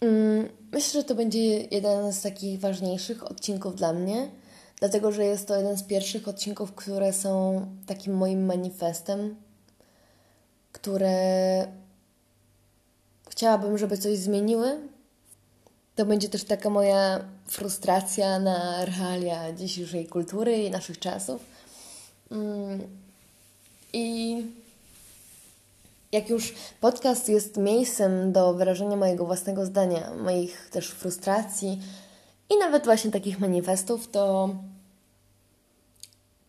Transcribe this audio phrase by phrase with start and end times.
[0.00, 4.30] Mm, myślę, że to będzie jeden z takich ważniejszych odcinków dla mnie,
[4.80, 9.36] dlatego że jest to jeden z pierwszych odcinków, które są takim moim manifestem,
[10.72, 11.66] które
[13.30, 14.78] chciałabym, żeby coś zmieniły.
[15.94, 21.44] To będzie też taka moja frustracja na realia dzisiejszej kultury i naszych czasów.
[22.30, 22.80] Mm,
[23.92, 24.42] I
[26.12, 31.82] jak już podcast jest miejscem do wyrażenia mojego własnego zdania, moich też frustracji
[32.50, 34.48] i nawet właśnie takich manifestów, to,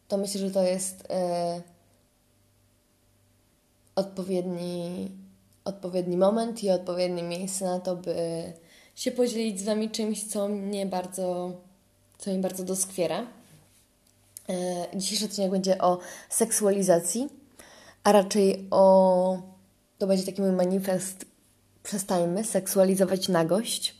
[0.07, 1.61] to myślę, że to jest e,
[3.95, 5.11] odpowiedni,
[5.65, 8.15] odpowiedni moment i odpowiednie miejsce na to, by
[8.95, 11.51] się podzielić z Wami czymś, co mnie bardzo,
[12.17, 13.27] co mi bardzo doskwiera.
[14.49, 17.29] E, dzisiejszy odcinek będzie o seksualizacji,
[18.07, 19.41] a raczej o.
[19.97, 21.25] To będzie taki mój manifest.
[21.83, 23.95] Przestańmy seksualizować nagość.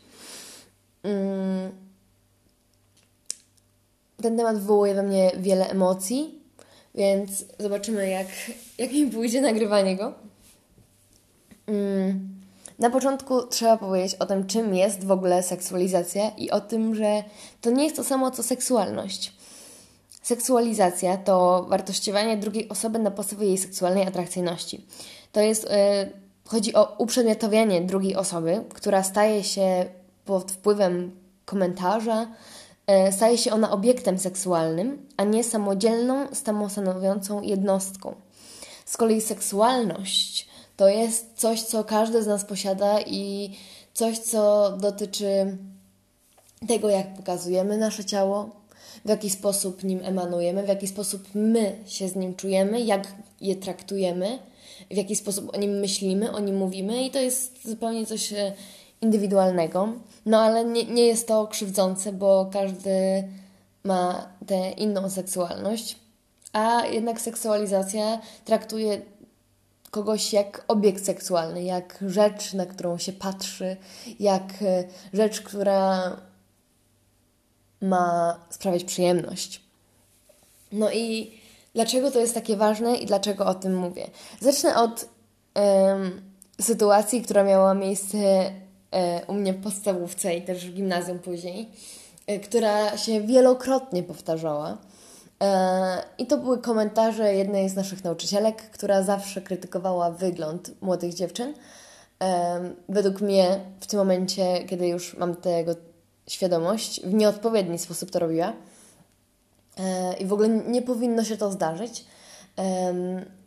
[1.02, 1.70] Mm.
[4.22, 6.42] Ten temat wywołuje we mnie wiele emocji,
[6.94, 8.26] więc zobaczymy, jak,
[8.78, 10.14] jak mi pójdzie nagrywanie go.
[11.66, 12.38] Mm.
[12.78, 17.22] Na początku trzeba powiedzieć o tym, czym jest w ogóle seksualizacja i o tym, że
[17.60, 19.37] to nie jest to samo co seksualność.
[20.28, 24.86] Seksualizacja to wartościowanie drugiej osoby na podstawie jej seksualnej atrakcyjności.
[25.32, 25.70] To jest, yy,
[26.46, 29.86] chodzi o uprzedmiotowianie drugiej osoby, która staje się
[30.24, 32.26] pod wpływem komentarza,
[32.88, 38.14] yy, staje się ona obiektem seksualnym, a nie samodzielną, samostanowiącą jednostką.
[38.84, 43.50] Z kolei seksualność to jest coś, co każdy z nas posiada i
[43.94, 45.58] coś, co dotyczy
[46.68, 48.57] tego, jak pokazujemy nasze ciało,
[49.04, 53.06] w jaki sposób nim emanujemy, w jaki sposób my się z nim czujemy, jak
[53.40, 54.38] je traktujemy,
[54.90, 58.52] w jaki sposób o nim myślimy, o nim mówimy i to jest zupełnie coś e,
[59.00, 59.88] indywidualnego.
[60.26, 63.24] No ale nie, nie jest to krzywdzące, bo każdy
[63.84, 65.96] ma tę inną seksualność,
[66.52, 69.00] a jednak seksualizacja traktuje
[69.90, 73.76] kogoś jak obiekt seksualny, jak rzecz, na którą się patrzy,
[74.20, 76.16] jak e, rzecz, która
[77.80, 79.62] ma sprawiać przyjemność.
[80.72, 81.38] No i
[81.74, 84.10] dlaczego to jest takie ważne i dlaczego o tym mówię?
[84.40, 85.08] Zacznę od
[85.54, 86.22] um,
[86.60, 88.52] sytuacji, która miała miejsce um,
[89.26, 91.68] u mnie w podstawówce i też w gimnazjum później,
[92.26, 94.78] um, która się wielokrotnie powtarzała.
[96.18, 101.54] I to były komentarze jednej z naszych nauczycielek, która zawsze krytykowała wygląd młodych dziewczyn.
[102.88, 105.74] Według mnie w tym momencie, kiedy już mam tego
[106.28, 108.52] świadomość, w nieodpowiedni sposób to robiła.
[109.78, 112.04] E, I w ogóle nie powinno się to zdarzyć.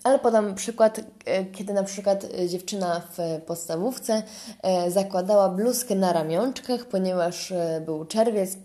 [0.03, 4.23] Ale podam przykład, e, kiedy na przykład dziewczyna w podstawówce
[4.63, 7.53] e, zakładała bluzkę na ramionczkach, ponieważ
[7.85, 8.57] był czerwiec,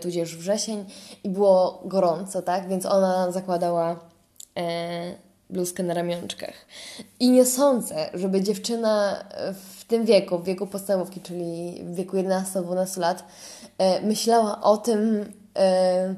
[0.00, 0.84] tudzież wrzesień
[1.24, 2.68] i było gorąco, tak?
[2.68, 4.00] Więc ona zakładała
[5.50, 6.54] bluzkę na ramionczkach.
[7.20, 9.24] I nie sądzę, żeby dziewczyna
[9.78, 13.24] w tym wieku, w wieku podstawówki, czyli w wieku 11-12 lat,
[13.78, 16.14] e, myślała o tym, e,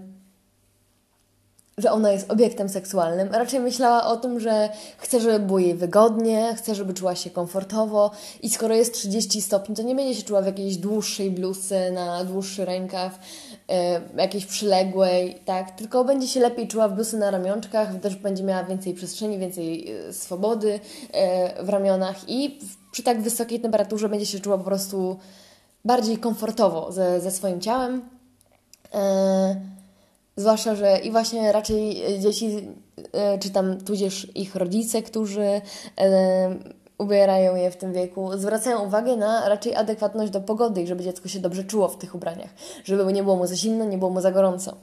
[1.79, 3.29] że ona jest obiektem seksualnym.
[3.33, 4.69] Raczej myślała o tym, że
[4.99, 8.11] chce, żeby było jej wygodnie, chce, żeby czuła się komfortowo
[8.43, 12.25] i skoro jest 30 stopni, to nie będzie się czuła w jakiejś dłuższej bluzce na
[12.25, 13.50] dłuższy rękaw, e,
[14.17, 15.71] jakiejś przyległej, tak?
[15.71, 19.93] Tylko będzie się lepiej czuła w bluzce na ramionczkach, też będzie miała więcej przestrzeni, więcej
[19.93, 20.81] e, swobody
[21.13, 22.59] e, w ramionach i
[22.93, 25.19] przy tak wysokiej temperaturze będzie się czuła po prostu
[25.85, 28.03] bardziej komfortowo ze, ze swoim ciałem.
[30.37, 32.69] Zwłaszcza, że i właśnie raczej dzieci,
[33.41, 35.61] czy tam tudzież ich rodzice, którzy
[37.01, 41.29] ubierają je w tym wieku, zwracają uwagę na raczej adekwatność do pogody i żeby dziecko
[41.29, 42.51] się dobrze czuło w tych ubraniach,
[42.85, 44.77] żeby nie było mu za zimno, nie było mu za gorąco.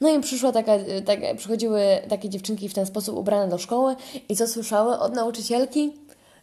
[0.00, 0.72] No i przyszła taka,
[1.06, 3.96] tak, przychodziły takie dziewczynki w ten sposób ubrane do szkoły
[4.28, 5.92] i co słyszały od nauczycielki?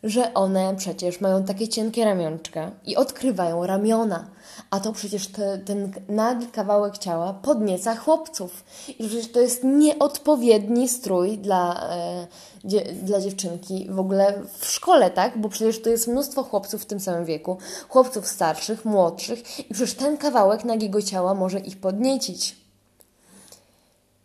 [0.04, 4.28] Że one przecież mają takie cienkie ramionczka i odkrywają ramiona.
[4.70, 8.64] A to przecież te, ten nagi kawałek ciała podnieca chłopców.
[8.88, 12.28] I przecież to jest nieodpowiedni strój dla, e,
[12.66, 15.42] dzie, dla dziewczynki w ogóle w szkole, tak?
[15.42, 17.58] Bo przecież to jest mnóstwo chłopców w tym samym wieku,
[17.90, 22.56] chłopców starszych, młodszych i przecież ten kawałek nagiego ciała może ich podniecić.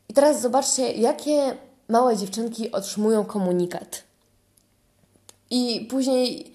[0.08, 1.56] I teraz zobaczcie, jakie
[1.88, 4.03] małe dziewczynki otrzymują komunikat
[5.54, 6.52] i później,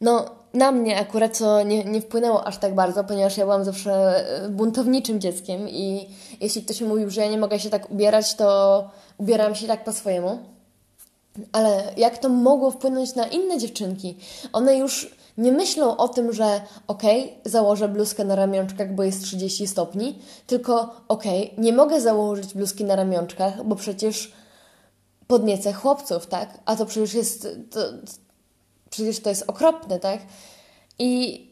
[0.00, 0.24] no,
[0.54, 3.92] na mnie akurat to nie, nie wpłynęło aż tak bardzo, ponieważ ja byłam zawsze
[4.44, 6.08] e, buntowniczym dzieckiem i
[6.40, 9.84] jeśli ktoś mi mówił, że ja nie mogę się tak ubierać, to ubierałam się tak
[9.84, 10.38] po swojemu.
[11.52, 14.16] Ale jak to mogło wpłynąć na inne dziewczynki?
[14.52, 19.22] One już Nie myślą o tym, że okej, okay, założę bluzkę na ramionczkach, bo jest
[19.22, 24.32] 30 stopni, tylko okej, okay, nie mogę założyć bluzki na ramionczkach, bo przecież
[25.26, 26.58] podniecę chłopców, tak?
[26.64, 27.80] A to przecież jest, to,
[28.90, 30.20] przecież to jest okropne, tak?
[30.98, 31.44] I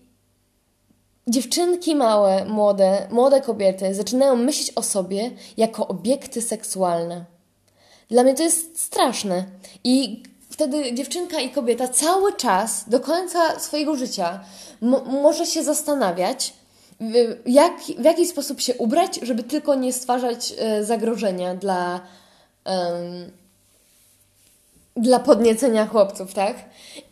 [1.26, 7.24] dziewczynki małe, młode, młode kobiety zaczynają myśleć o sobie jako obiekty seksualne.
[8.10, 9.44] Dla mnie to jest straszne.
[9.84, 14.40] I wtedy dziewczynka i kobieta cały czas, do końca swojego życia,
[15.22, 16.52] może się zastanawiać,
[17.46, 22.00] jak, w jaki sposób się ubrać, żeby tylko nie stwarzać e, zagrożenia dla.
[24.96, 26.56] Dla podniecenia chłopców, tak?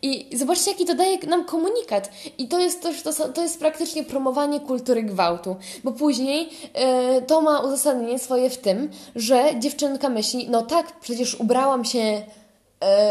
[0.01, 2.11] I zobaczcie, jaki to daje nam komunikat.
[2.37, 7.41] I to jest też, to, to jest praktycznie promowanie kultury gwałtu, bo później yy, to
[7.41, 12.21] ma uzasadnienie swoje w tym, że dziewczynka myśli, no tak, przecież ubrałam się yy,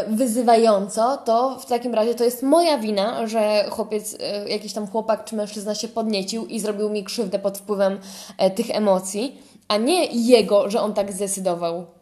[0.07, 5.25] wyzywająco, to w takim razie to jest moja wina, że chłopiec, yy, jakiś tam chłopak
[5.25, 7.99] czy mężczyzna się podniecił i zrobił mi krzywdę pod wpływem
[8.55, 11.94] tych emocji, a nie jego, że on tak zdecydował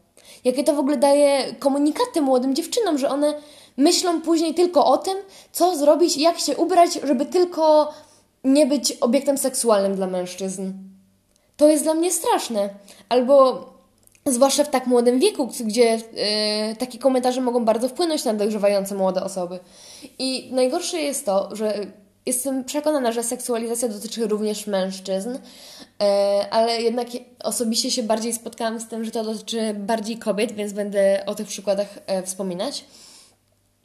[0.44, 3.34] jakie to w ogóle daje komunikaty młodym dziewczynom, że one
[3.78, 5.18] myślą później tylko o tym,
[5.52, 7.94] co zrobić, jak się ubrać, żeby tylko
[8.44, 10.74] nie być obiektem seksualnym dla mężczyzn.
[11.58, 12.70] To jest dla mnie straszne.
[13.10, 13.66] Albo
[14.26, 19.24] zwłaszcza w tak młodym wieku, gdzie yy, takie komentarze mogą bardzo wpłynąć na dojrzewające młode
[19.24, 19.60] osoby.
[20.20, 21.88] I najgorsze jest to, że
[22.26, 25.38] Jestem przekonana, że seksualizacja dotyczy również mężczyzn,
[26.02, 27.08] e, ale jednak
[27.44, 31.48] osobiście się bardziej spotkałam z tym, że to dotyczy bardziej kobiet, więc będę o tych
[31.48, 32.86] przykładach e, wspominać.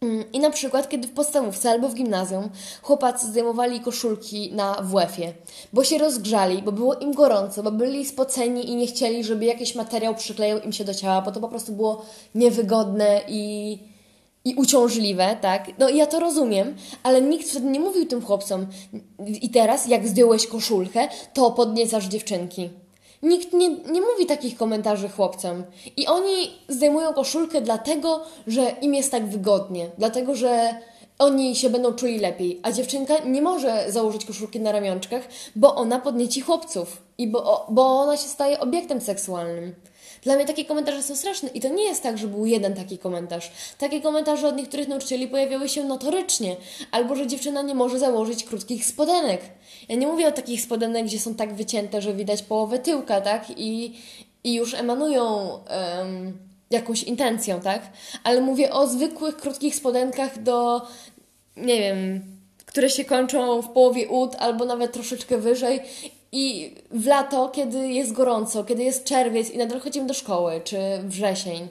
[0.01, 2.51] Mm, I na przykład, kiedy w podstawówce albo w gimnazjum
[2.83, 5.35] chłopacy zdejmowali koszulki na WF-ie,
[5.73, 9.75] bo się rozgrzali, bo było im gorąco, bo byli spoceni i nie chcieli, żeby jakiś
[9.75, 13.79] materiał przyklejał im się do ciała, bo to po prostu było niewygodne i
[14.49, 15.79] i uciążliwe, tak?
[15.79, 18.67] No ja to rozumiem, ale nikt wtedy nie mówił tym chłopcom
[19.43, 22.71] i teraz jak zdjąłeś koszulkę, to podniecasz dziewczynki.
[23.23, 25.65] Nikt nie, nie mówi takich komentarzy chłopcom.
[25.97, 30.75] I oni zdejmują koszulkę dlatego, że im jest tak wygodnie, dlatego, że
[31.19, 35.23] oni się będą czuli lepiej, a dziewczynka nie może założyć koszulki na ramionczkach,
[35.57, 39.75] bo ona podnieci chłopców i bo, bo ona się staje obiektem seksualnym.
[40.23, 42.99] Dla mnie takie komentarze są straszne i to nie jest tak, że był jeden taki
[42.99, 43.53] komentarz.
[43.79, 46.57] Takie komentarze od niektórych nauczycieli pojawiały się notorycznie,
[46.91, 49.41] albo że dziewczyna nie może założyć krótkich spodenek.
[49.89, 53.45] Ja nie mówię o takich spodenek, gdzie są tak wycięte, że widać połowę tyłka, tak?
[53.57, 53.97] I,
[54.45, 56.39] i już emanują um,
[56.71, 57.83] jakąś intencją, tak?
[58.25, 60.87] Ale mówię o zwykłych, krótkich spodenkach do,
[61.57, 62.23] nie wiem,
[62.67, 65.81] które się kończą w połowie ud albo nawet troszeczkę wyżej
[66.33, 70.79] i w lato, kiedy jest gorąco, kiedy jest czerwiec i nadal chodzimy do szkoły, czy
[71.05, 71.69] wrzesień,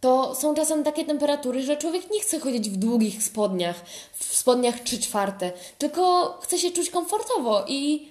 [0.00, 4.80] to są czasem takie temperatury, że człowiek nie chce chodzić w długich spodniach, w spodniach
[4.80, 8.08] 3 czwarte, tylko chce się czuć komfortowo i,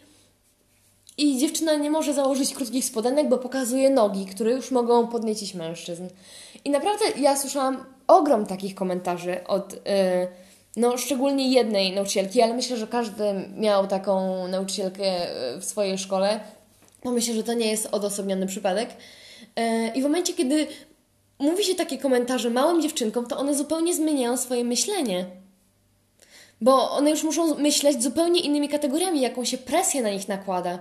[1.18, 6.08] i dziewczyna nie może założyć krótkich spodenek, bo pokazuje nogi, które już mogą podniecić mężczyzn.
[6.66, 9.74] I naprawdę ja słyszałam ogrom takich komentarzy od...
[9.74, 10.43] Yy,
[10.76, 13.24] no, szczególnie jednej nauczycielki, ale myślę, że każdy
[13.58, 16.40] miał taką nauczycielkę e, w swojej szkole.
[17.04, 18.90] No myślę, że to nie jest odosobniony przypadek.
[19.56, 20.68] E, I w momencie, kiedy
[21.40, 25.26] mówi się takie komentarze małym dziewczynkom, to one zupełnie zmieniają swoje myślenie.
[26.62, 30.80] Bo one już muszą myśleć zupełnie innymi kategoriami, jaką się presję na nich nakłada.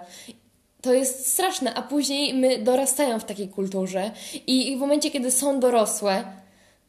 [0.83, 4.11] To jest straszne, a później my dorastają w takiej kulturze
[4.47, 6.25] i w momencie, kiedy są dorosłe,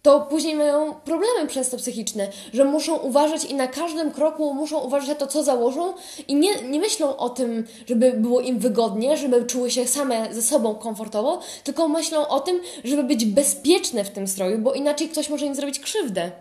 [0.04, 4.80] to później mają problemy przez to psychiczne, że muszą uważać i na każdym kroku muszą
[4.80, 5.94] uważać na to, co założą
[6.28, 10.42] i nie, nie myślą o tym, żeby było im wygodnie, żeby czuły się same ze
[10.42, 15.30] sobą komfortowo, tylko myślą o tym, żeby być bezpieczne w tym stroju, bo inaczej ktoś
[15.30, 16.32] może im zrobić krzywdę.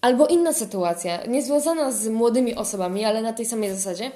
[0.00, 4.10] Albo inna sytuacja, niezwiązana z młodymi osobami, ale na tej samej zasadzie.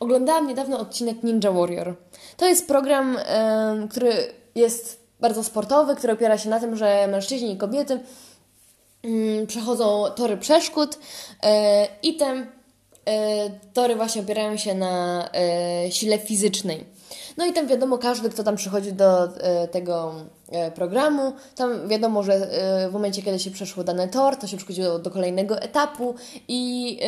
[0.00, 1.94] Oglądałam niedawno odcinek Ninja Warrior.
[2.36, 3.18] To jest program,
[3.80, 4.12] yy, który
[4.54, 8.00] jest bardzo sportowy, który opiera się na tym, że mężczyźni i kobiety
[9.02, 10.98] mm, przechodzą tory przeszkód
[11.42, 12.46] e, i te e,
[13.72, 16.84] tory właśnie opierają się na e, sile fizycznej.
[17.36, 19.28] No i tam wiadomo, każdy, kto tam przychodzi do
[19.70, 20.14] tego
[20.74, 22.50] programu, tam wiadomo, że
[22.90, 26.14] w momencie, kiedy się przeszło dany tor, to się przechodziło do kolejnego etapu
[26.48, 26.98] i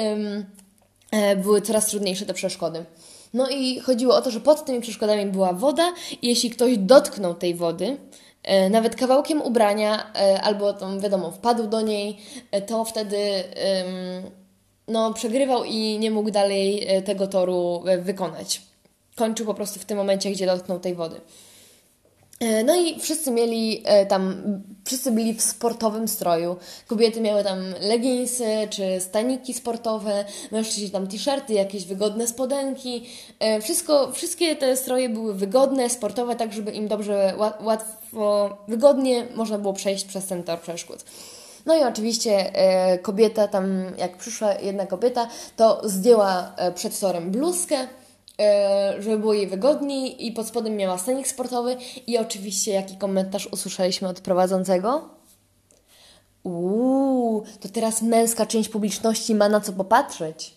[1.37, 2.85] były coraz trudniejsze te przeszkody.
[3.33, 7.35] No i chodziło o to, że pod tymi przeszkodami była woda i jeśli ktoś dotknął
[7.35, 7.97] tej wody,
[8.43, 12.19] e, nawet kawałkiem ubrania, e, albo tam wiadomo, wpadł do niej,
[12.51, 13.17] e, to wtedy
[14.89, 18.63] no, przegrywał i nie mógł dalej tego toru wykonać.
[19.17, 21.21] Kończył po prostu w tym momencie, gdzie dotknął tej wody.
[22.43, 24.43] E, no i wszyscy mieli e, tam,
[24.85, 26.57] wszyscy byli w sportowym stroju.
[26.87, 33.07] Kobiety miały tam leginsy czy staniki sportowe, mężczyźni tam t-shirty, jakieś wygodne spodenki.
[33.39, 39.59] E, wszystko, wszystkie te stroje były wygodne, sportowe, tak żeby im dobrze, łatwo, wygodnie można
[39.59, 41.05] było przejść przez ten tor przeszkód.
[41.67, 42.53] No i oczywiście
[43.03, 47.89] kobieta tam, jak przyszła jedna kobieta, to zdjęła przed torem bluzkę,
[48.99, 54.09] żeby było jej wygodniej i pod spodem miała stanik sportowy i oczywiście jaki komentarz usłyszeliśmy
[54.09, 55.09] od prowadzącego?
[56.43, 60.55] Uuu, to teraz męska część publiczności ma na co popatrzeć.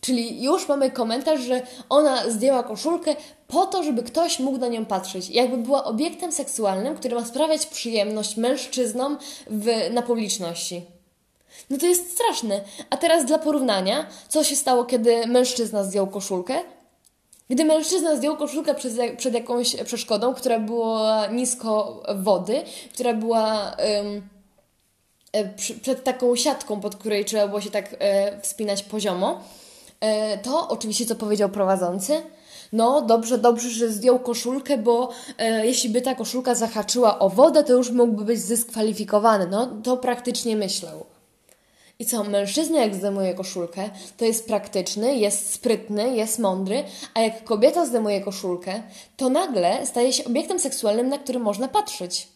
[0.00, 3.16] Czyli już mamy komentarz, że ona zdjęła koszulkę
[3.48, 5.30] po to, żeby ktoś mógł na nią patrzeć.
[5.30, 10.82] Jakby była obiektem seksualnym, który ma sprawiać przyjemność mężczyznom w, na publiczności.
[11.70, 12.60] No to jest straszne.
[12.90, 16.54] A teraz dla porównania, co się stało, kiedy mężczyzna zdjął koszulkę?
[17.50, 24.22] Gdy mężczyzna zdjął koszulkę przed, przed jakąś przeszkodą, która była nisko wody, która była um,
[25.82, 29.40] przed taką siatką, pod której trzeba było się tak e, wspinać poziomo,
[30.00, 32.22] e, to oczywiście co powiedział prowadzący?
[32.72, 35.08] No, dobrze, dobrze, że zdjął koszulkę, bo
[35.38, 39.46] e, jeśli by ta koszulka zahaczyła o wodę, to już mógłby być zdyskwalifikowany.
[39.50, 41.13] No, to praktycznie myślał.
[41.98, 46.84] I co, mężczyzna jak zdejmuje koszulkę, to jest praktyczny, jest sprytny, jest mądry,
[47.14, 48.82] a jak kobieta zdejmuje koszulkę,
[49.16, 52.28] to nagle staje się obiektem seksualnym, na który można patrzeć.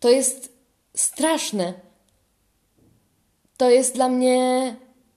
[0.00, 0.52] To jest
[0.94, 1.74] straszne.
[3.56, 4.76] To jest dla mnie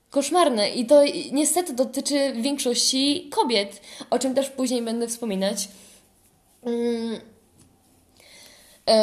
[0.10, 5.68] koszmarne i to niestety dotyczy większości kobiet, o czym też później będę wspominać.
[6.64, 7.33] Mm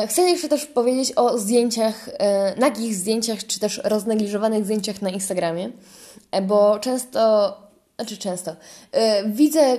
[0.09, 5.71] chcę jeszcze też powiedzieć o zdjęciach, e, nagich zdjęciach, czy też roznegliżowanych zdjęciach na Instagramie,
[6.31, 7.57] e, bo często,
[7.97, 8.57] znaczy często,
[9.27, 9.77] widzę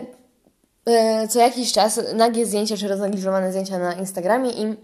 [1.29, 4.75] co jakiś czas nagie zdjęcia, czy roznegliżowane zdjęcia na Instagramie i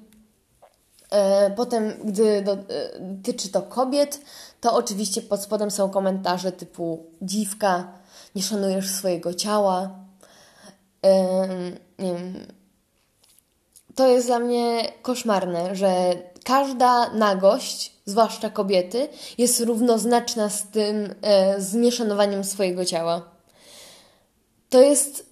[1.56, 4.22] potem, gdy dotyczy to kobiet,
[4.62, 7.88] to oczywiście pod spodem są komentarze typu dziwka,
[8.36, 9.90] nie szanujesz swojego ciała,
[12.00, 12.48] nie wiem,
[13.98, 21.56] to jest dla mnie koszmarne, że każda nagość, zwłaszcza kobiety, jest równoznaczna z tym, e,
[22.44, 23.22] swojego ciała.
[24.70, 25.26] To jest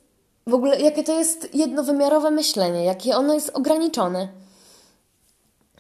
[0.48, 4.28] w ogóle, jakie to jest jednowymiarowe myślenie, jakie ono jest ograniczone.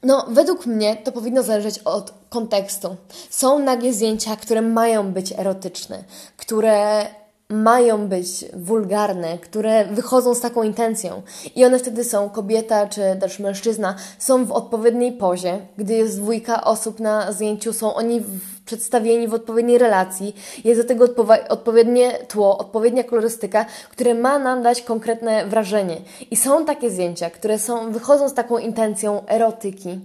[0.03, 2.95] No, według mnie to powinno zależeć od kontekstu.
[3.29, 6.03] Są nagie zdjęcia, które mają być erotyczne,
[6.37, 7.05] które
[7.49, 11.21] mają być wulgarne, które wychodzą z taką intencją
[11.55, 16.63] i one wtedy są, kobieta czy też mężczyzna, są w odpowiedniej pozie, gdy jest dwójka
[16.63, 18.23] osób na zdjęciu, są oni
[18.65, 21.05] przedstawieni w odpowiedniej relacji, jest do tego
[21.49, 25.97] odpowiednie tło, odpowiednia kolorystyka, które ma nam dać konkretne wrażenie.
[26.31, 29.99] I są takie zdjęcia, które są, wychodzą z taką intencją erotyki.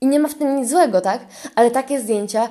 [0.00, 1.20] I nie ma w tym nic złego, tak?
[1.54, 2.48] Ale takie zdjęcia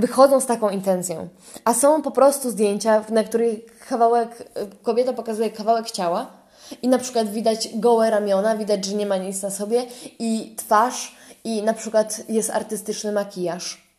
[0.00, 1.28] wychodzą z taką intencją.
[1.64, 4.50] A są po prostu zdjęcia, na których kawałek,
[4.82, 6.26] kobieta pokazuje kawałek ciała
[6.82, 9.86] i na przykład widać gołe ramiona, widać, że nie ma nic na sobie
[10.18, 13.90] i twarz i na przykład jest artystyczny makijaż.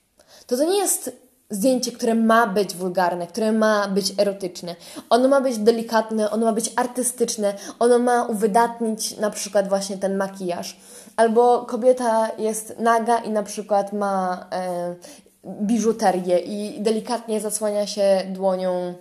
[0.47, 1.11] To to nie jest
[1.49, 4.75] zdjęcie, które ma być wulgarne, które ma być erotyczne.
[5.09, 10.17] Ono ma być delikatne, ono ma być artystyczne, ono ma uwydatnić na przykład właśnie ten
[10.17, 10.79] makijaż.
[11.15, 14.95] Albo kobieta jest naga i na przykład ma e,
[15.45, 18.93] biżuterię i delikatnie zasłania się dłonią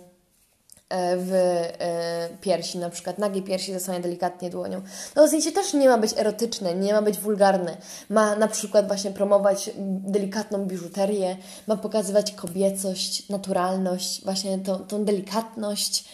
[0.89, 4.81] e, w e, piersi, na przykład nagie piersi zasłania delikatnie dłonią.
[5.15, 7.77] No zdjęcie też nie ma być erotyczne, nie ma być wulgarne.
[8.09, 16.05] Ma na przykład właśnie promować delikatną biżuterię, ma pokazywać kobiecość, naturalność, właśnie tą, tą delikatność.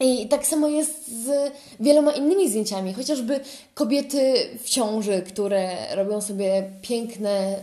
[0.00, 3.40] I tak samo jest z wieloma innymi zdjęciami, chociażby
[3.74, 7.56] kobiety w ciąży, które robią sobie piękne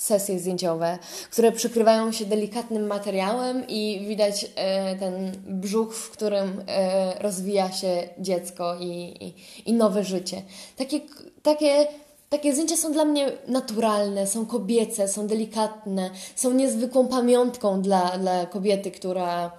[0.00, 0.98] sesje zdjęciowe,
[1.30, 8.08] które przykrywają się delikatnym materiałem i widać e, ten brzuch, w którym e, rozwija się
[8.18, 9.34] dziecko i, i,
[9.70, 10.42] i nowe życie.
[10.76, 11.00] Takie,
[11.42, 11.86] takie,
[12.28, 18.46] takie zdjęcia są dla mnie naturalne, są kobiece, są delikatne, są niezwykłą pamiątką dla, dla
[18.46, 19.52] kobiety, która,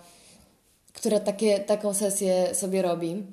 [0.94, 3.24] która takie, taką sesję sobie robi.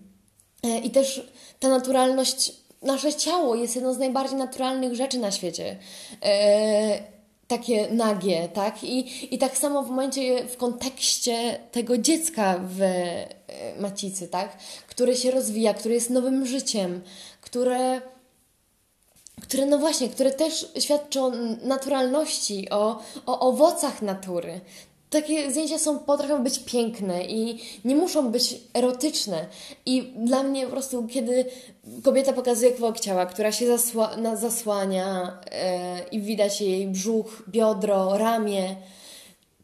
[0.64, 5.76] E, I też ta naturalność nasze ciało jest jedną z najbardziej naturalnych rzeczy na świecie.
[6.23, 7.02] E,
[7.49, 8.85] takie nagie, tak?
[8.85, 13.28] I, I tak samo w momencie, w kontekście tego dziecka w e,
[13.80, 14.58] macicy, tak?
[14.88, 17.02] Które się rozwija, które jest nowym życiem,
[17.40, 18.00] które
[19.42, 21.30] które no właśnie, które też świadczą o
[21.62, 24.61] naturalności, o, o owocach natury.
[25.10, 29.46] Takie zdjęcia są, potrafią być piękne i nie muszą być erotyczne.
[29.86, 31.44] I dla mnie po prostu, kiedy
[32.04, 38.76] kobieta pokazuje kawałek ciała, która się zasła, zasłania e, i widać jej brzuch, biodro, ramię,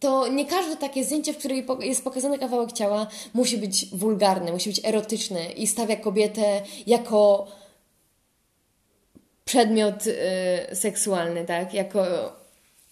[0.00, 4.70] to nie każde takie zdjęcie, w którym jest pokazany kawałek ciała, musi być wulgarne, musi
[4.70, 7.46] być erotyczne i stawia kobietę jako
[9.44, 11.74] przedmiot y, seksualny, tak?
[11.74, 12.04] Jako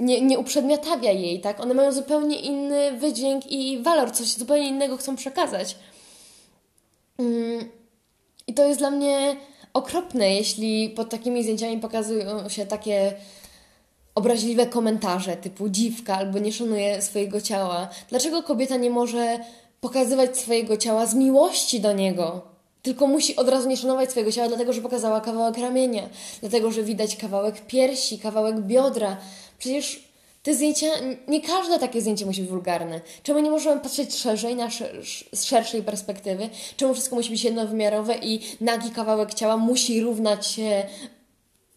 [0.00, 1.60] nie, nie uprzedmiotawia jej, tak?
[1.60, 5.76] One mają zupełnie inny wydźwięk i walor, coś zupełnie innego chcą przekazać.
[7.18, 7.68] Mm,
[8.46, 9.36] I to jest dla mnie
[9.74, 13.14] okropne, jeśli pod takimi zdjęciami pokazują się takie
[14.14, 17.88] obraźliwe komentarze typu dziwka albo nie szanuje swojego ciała.
[18.10, 19.38] Dlaczego kobieta nie może
[19.80, 22.52] pokazywać swojego ciała z miłości do niego?
[22.82, 26.02] Tylko musi od razu nie szanować swojego ciała, dlatego że pokazała kawałek ramienia,
[26.40, 29.16] dlatego że widać kawałek piersi, kawałek biodra.
[29.62, 30.00] Przecież
[30.42, 30.86] te zdjęcia,
[31.28, 33.00] nie każde takie zdjęcie musi być wulgarne.
[33.22, 34.68] Czemu nie możemy patrzeć szerzej, na
[35.32, 36.48] z szerszej perspektywy?
[36.76, 40.86] Czemu wszystko musi być jednowymiarowe i nagi kawałek ciała musi równać się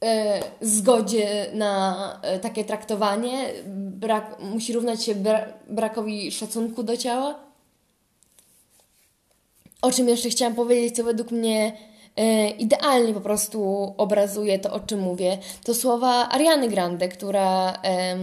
[0.04, 3.54] e, zgodzie na e, takie traktowanie?
[3.76, 7.40] Brak, musi równać się bra brakowi szacunku do ciała?
[9.82, 11.78] O czym jeszcze chciałam powiedzieć, co według mnie
[12.60, 18.18] idealnie po prostu obrazuje to, o czym mówię, to słowa Ariany Grande, która e,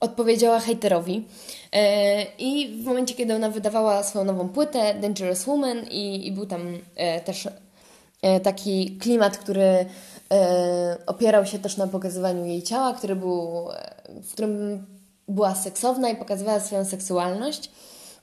[0.00, 1.24] odpowiedziała hejterowi.
[1.72, 6.46] E, I w momencie, kiedy ona wydawała swoją nową płytę, Dangerous Woman, i, i był
[6.46, 7.48] tam e, też
[8.22, 9.86] e, taki klimat, który
[10.32, 13.68] e, opierał się też na pokazywaniu jej ciała, który był,
[14.22, 14.86] w którym
[15.28, 17.70] była seksowna i pokazywała swoją seksualność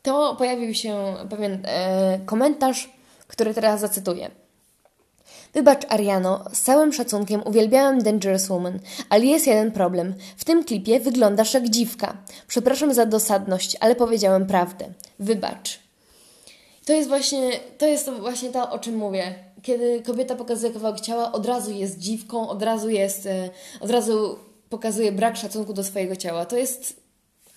[0.04, 2.90] to pojawił się pewien e, komentarz,
[3.28, 4.32] który teraz zacytuję.
[5.54, 8.80] Wybacz, Ariano, z całym szacunkiem uwielbiałem Dangerous Woman,
[9.10, 10.14] ale jest jeden problem.
[10.38, 12.18] W tym klipie wyglądasz jak dziwka.
[12.48, 14.86] Przepraszam za dosadność, ale powiedziałem prawdę.
[15.20, 15.80] Wybacz.
[16.86, 19.36] To jest właśnie to, jest właśnie to, o czym mówię.
[19.62, 24.40] Kiedy kobieta pokazuje kawałek ciała, od razu jest dziwką, od razu jest, e, od razu
[24.70, 26.46] pokazuje brak szacunku do swojego ciała.
[26.46, 27.00] To jest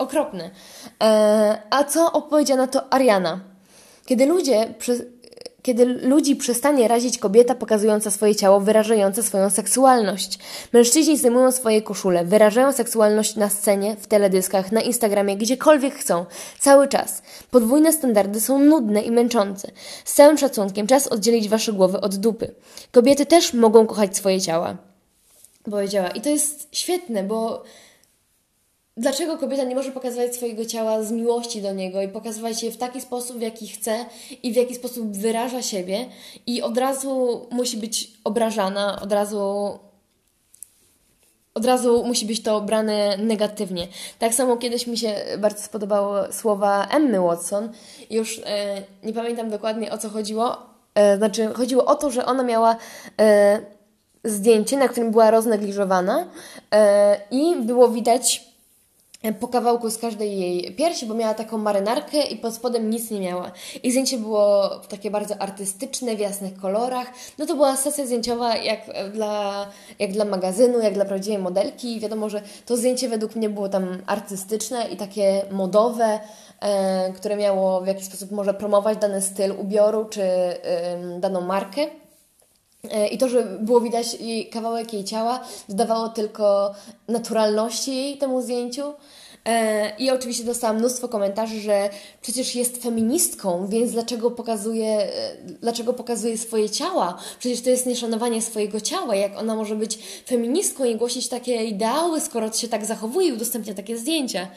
[0.03, 0.51] Okropny.
[1.03, 3.41] E, a co opowiedziała na to Ariana?
[4.07, 4.75] Kiedy ludzie,
[5.63, 10.39] kiedy ludzi przestanie razić kobieta pokazująca swoje ciało, wyrażająca swoją seksualność.
[10.73, 16.27] Mężczyźni zdejmują swoje koszule, wyrażają seksualność na scenie, w teledyskach, na Instagramie, gdziekolwiek chcą,
[16.59, 17.23] cały czas.
[17.51, 19.71] Podwójne standardy są nudne i męczące.
[20.05, 22.55] Z całym szacunkiem czas oddzielić wasze głowy od dupy.
[22.93, 24.77] Kobiety też mogą kochać swoje ciała.
[25.71, 26.09] Powiedziała.
[26.09, 27.63] I to jest świetne, bo
[28.97, 32.77] dlaczego kobieta nie może pokazywać swojego ciała z miłości do niego i pokazywać je w
[32.77, 34.05] taki sposób, w jaki chce
[34.43, 36.07] i w jaki sposób wyraża siebie
[36.47, 39.79] i od razu musi być obrażana, od razu
[41.55, 43.89] od razu musi być to brane negatywnie.
[44.19, 47.73] Tak samo kiedyś mi się bardzo spodobało słowa Emmy Watson.
[48.11, 50.57] Już e, nie pamiętam dokładnie o co chodziło.
[50.95, 52.77] E, znaczy, chodziło o to, że ona miała
[53.21, 53.61] e,
[54.25, 56.27] zdjęcie, na którym była roznegliżowana
[56.75, 58.52] e, i było widać
[59.41, 63.21] po kawałku z każdej jej piersi, bo miała taką marynarkę i pod spodem nic nie
[63.21, 63.53] miała.
[63.83, 67.07] I zdjęcie było takie bardzo artystyczne, w jasnych kolorach.
[67.39, 68.81] No to była sesja zdjęciowa jak
[69.13, 69.67] dla,
[69.99, 71.97] jak dla magazynu, jak dla prawdziwej modelki.
[71.97, 76.21] I wiadomo, że to zdjęcie według mnie było tam artystyczne i takie modowe,
[76.61, 80.59] e, które miało w jakiś sposób może promować dany styl ubioru czy e,
[81.21, 82.02] daną markę.
[82.91, 86.75] E, I to, że było widać jej kawałek jej ciała, dodawało tylko
[87.09, 88.83] naturalności jej temu zdjęciu.
[89.45, 91.91] E, I oczywiście dostałam mnóstwo komentarzy, że
[92.23, 97.19] przecież jest feministką, więc dlaczego pokazuje, e, dlaczego pokazuje swoje ciała?
[97.39, 99.17] Przecież to jest nieszanowanie swojego ciała.
[99.17, 103.75] Jak ona może być feministką i głosić takie ideały, skoro się tak zachowuje i udostępnia
[103.75, 104.49] takie zdjęcia?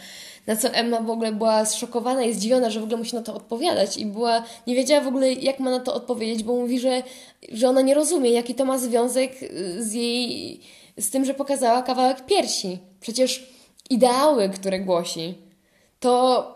[0.47, 3.35] Na co Emma w ogóle była zszokowana i zdziwiona, że w ogóle musi na to
[3.35, 7.03] odpowiadać i była, nie wiedziała w ogóle jak ma na to odpowiedzieć, bo mówi, że,
[7.51, 9.31] że ona nie rozumie, jaki to ma związek
[9.79, 10.59] z jej,
[10.97, 12.77] z tym, że pokazała kawałek piersi.
[13.01, 13.54] Przecież
[13.89, 15.37] ideały, które głosi,
[15.99, 16.55] to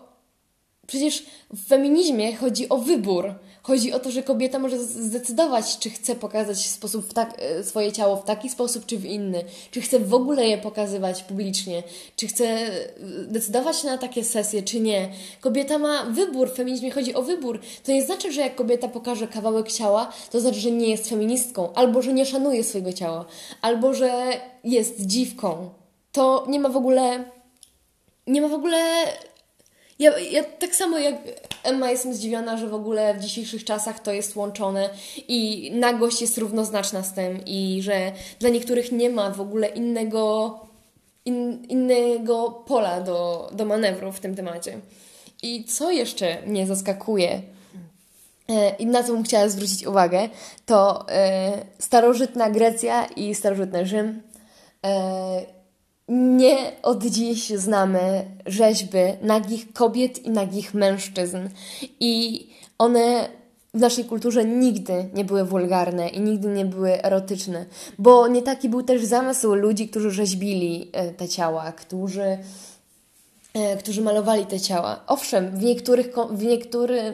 [0.88, 3.34] przecież w feminizmie chodzi o wybór.
[3.64, 8.16] Chodzi o to, że kobieta może zdecydować, czy chce pokazać sposób tak, e, swoje ciało
[8.16, 9.44] w taki sposób, czy w inny.
[9.72, 11.84] Czy chce w ogóle je pokazywać publicznie.
[12.16, 12.70] Czy chce e,
[13.28, 15.10] decydować na takie sesje, czy nie.
[15.42, 16.50] Kobieta ma wybór.
[16.50, 17.60] W feminizmie chodzi o wybór.
[17.84, 21.74] To nie znaczy, że jak kobieta pokaże kawałek ciała, to znaczy, że nie jest feministką.
[21.74, 23.26] Albo, że nie szanuje swojego ciała.
[23.62, 24.24] Albo, że
[24.64, 25.79] jest dziwką.
[26.12, 27.24] To nie ma w ogóle...
[28.28, 28.78] Nie ma w ogóle
[30.00, 31.16] ja, ja tak samo jak
[31.64, 34.90] Emma jestem zdziwiona, że w ogóle w dzisiejszych czasach to jest łączone
[35.28, 40.60] i nagość jest równoznaczna z tym i że dla niektórych nie ma w ogóle innego
[41.26, 44.80] in, innego pola do, do manewru w tym temacie.
[45.44, 47.42] I co jeszcze mnie zaskakuje
[48.50, 50.30] e, i na co bym chciała zwrócić uwagę,
[50.66, 54.22] to e, starożytna Grecja i starożytny Rzym.
[56.10, 61.38] E, nie od dziś znamy rzeźby nagich kobiet i nagich mężczyzn.
[62.00, 62.46] I
[62.78, 63.30] one
[63.74, 67.66] w naszej kulturze nigdy nie były wulgarne i nigdy nie były erotyczne,
[68.00, 72.38] bo nie taki był też zamysł ludzi, którzy rzeźbili e, te ciała, którzy,
[73.54, 75.04] e, którzy malowali te ciała.
[75.08, 77.14] Owszem, w niektórych, w niektórych,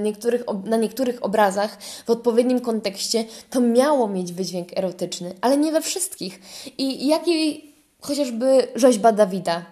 [0.00, 5.80] niektórych, na niektórych obrazach w odpowiednim kontekście to miało mieć wydźwięk erotyczny, ale nie we
[5.80, 6.40] wszystkich.
[6.78, 7.71] I jakiej
[8.02, 9.64] chociażby rzeźba Dawida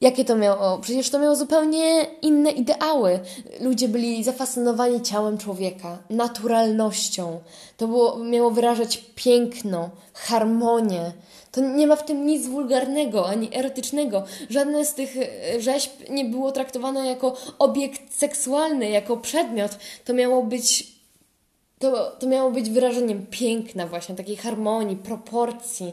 [0.00, 0.78] Jakie to miało?
[0.78, 3.20] Przecież to miało zupełnie inne ideały.
[3.60, 7.40] Ludzie byli zafascynowani ciałem człowieka, naturalnością.
[7.76, 11.12] To było, miało wyrażać piękno, harmonię.
[11.52, 14.24] To nie ma w tym nic wulgarnego ani erotycznego.
[14.50, 19.70] Żadne z tych e, rzeźb nie było traktowane jako obiekt seksualny, jako przedmiot.
[20.04, 20.95] To miało być
[21.78, 25.92] to, to miało być wyrażeniem piękna, właśnie takiej harmonii, proporcji.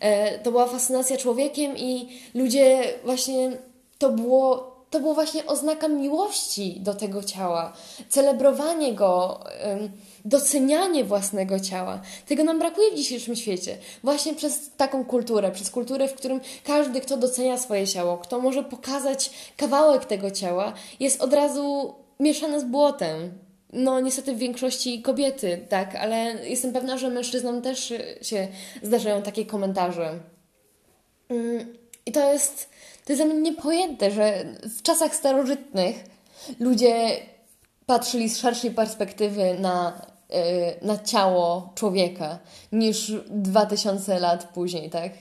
[0.00, 3.50] E, to była fascynacja człowiekiem i ludzie właśnie
[3.98, 4.72] to było.
[4.90, 7.72] To było właśnie oznaka miłości do tego ciała,
[8.08, 9.40] celebrowanie go,
[10.24, 12.00] docenianie własnego ciała.
[12.26, 13.78] Tego nam brakuje w dzisiejszym świecie.
[14.04, 18.62] Właśnie przez taką kulturę, przez kulturę, w którym każdy, kto docenia swoje ciało, kto może
[18.62, 23.32] pokazać kawałek tego ciała, jest od razu mieszany z błotem
[23.72, 26.16] no niestety w większości kobiety, tak, ale
[26.48, 28.48] jestem pewna, że mężczyznom też się
[28.82, 30.18] zdarzają takie komentarze.
[31.28, 32.70] Mm, I to jest,
[33.04, 34.44] to jest dla mnie niepojęte, że
[34.78, 35.96] w czasach starożytnych
[36.60, 37.16] ludzie
[37.86, 40.06] patrzyli z szerszej perspektywy na,
[40.80, 42.38] y, na ciało człowieka
[42.72, 45.12] niż 2000 lat później, tak?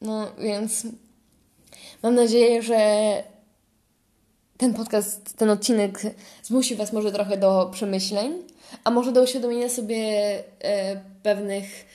[0.00, 0.86] No więc
[2.02, 2.78] mam nadzieję, że
[4.56, 6.02] ten podcast, ten odcinek
[6.42, 8.32] zmusi Was może trochę do przemyśleń,
[8.84, 9.96] a może do uświadomienia sobie
[10.60, 11.86] e, pewnych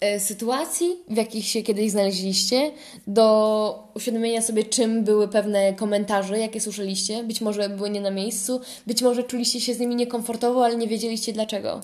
[0.00, 2.70] e, sytuacji, w jakich się kiedyś znaleźliście,
[3.06, 7.24] do uświadomienia sobie, czym były pewne komentarze, jakie słyszeliście.
[7.24, 10.88] Być może były nie na miejscu, być może czuliście się z nimi niekomfortowo, ale nie
[10.88, 11.80] wiedzieliście dlaczego.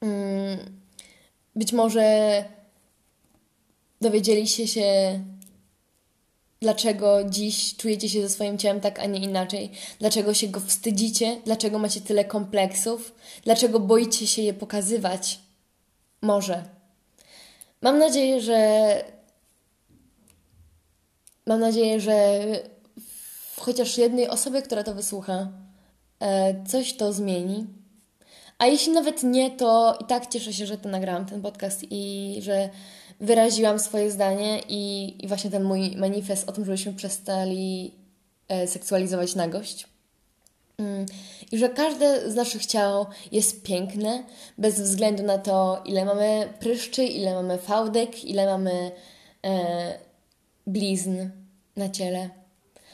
[0.00, 0.58] Mm,
[1.56, 2.44] być może
[4.00, 5.20] dowiedzieliście się
[6.62, 11.40] dlaczego dziś czujecie się ze swoim ciałem tak, a nie inaczej, dlaczego się go wstydzicie,
[11.44, 15.40] dlaczego macie tyle kompleksów, dlaczego boicie się je pokazywać.
[16.22, 16.64] Może.
[17.82, 19.04] Mam nadzieję, że.
[21.46, 22.40] Mam nadzieję, że
[23.56, 25.48] chociaż jednej osobie, która to wysłucha,
[26.20, 27.66] e, coś to zmieni.
[28.58, 32.36] A jeśli nawet nie, to i tak cieszę się, że to nagrałam ten podcast i
[32.42, 32.70] że
[33.20, 37.94] wyraziłam swoje zdanie i, i właśnie ten mój manifest o tym, żebyśmy przestali
[38.48, 39.86] e, seksualizować nagość.
[40.78, 41.06] Mm,
[41.52, 44.24] I że każde z naszych ciał jest piękne,
[44.58, 48.92] bez względu na to, ile mamy pryszczy, ile mamy fałdek, ile mamy
[49.44, 49.98] e,
[50.66, 51.28] blizn
[51.76, 52.39] na ciele.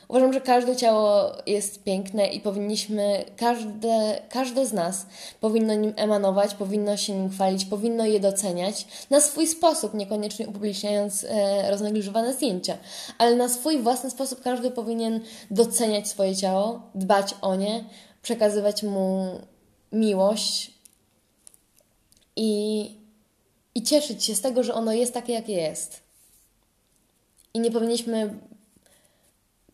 [0.08, 5.06] Uważam, że każde ciało jest piękne i powinniśmy, każde, każde z nas
[5.40, 11.24] powinno nim emanować, powinno się nim chwalić, powinno je doceniać na swój sposób, niekoniecznie upubliczniając
[11.24, 12.78] e, roznegliżowane zdjęcia,
[13.18, 17.84] ale na swój własny sposób każdy powinien doceniać swoje ciało, dbać o nie,
[18.22, 19.28] przekazywać mu
[19.92, 20.70] miłość
[22.36, 22.90] i,
[23.74, 26.00] i cieszyć się z tego, że ono jest takie, jakie jest.
[27.54, 28.38] I nie powinniśmy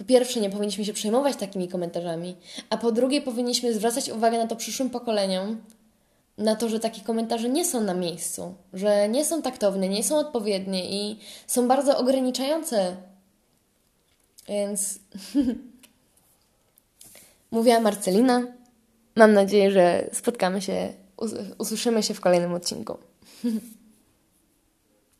[0.03, 2.37] po pierwsze, nie powinniśmy się przejmować takimi komentarzami,
[2.71, 5.63] a po drugie, powinniśmy zwracać uwagę na to przyszłym pokoleniom,
[6.39, 10.19] na to, że takie komentarze nie są na miejscu, że nie są taktowne, nie są
[10.19, 12.97] odpowiednie i są bardzo ograniczające.
[14.49, 14.99] Więc
[17.51, 18.43] mówiła Marcelina.
[19.17, 20.93] Mam nadzieję, że spotkamy się,
[21.59, 22.99] usłyszymy się w kolejnym odcinku.